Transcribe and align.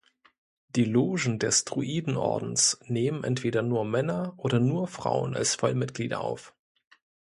Die 0.75 0.83
Logen 0.85 1.37
des 1.37 1.63
Druiden-Ordens 1.63 2.79
nehmen 2.85 3.23
entweder 3.23 3.61
nur 3.61 3.85
Männer 3.85 4.33
oder 4.37 4.59
nur 4.59 4.87
Frauen 4.87 5.35
als 5.35 5.53
Vollmitglieder 5.53 6.21
auf. 6.21 6.55